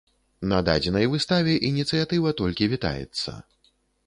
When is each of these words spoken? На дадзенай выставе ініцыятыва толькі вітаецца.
На 0.53 0.61
дадзенай 0.69 1.05
выставе 1.11 1.53
ініцыятыва 1.69 2.35
толькі 2.41 2.71
вітаецца. 2.73 3.39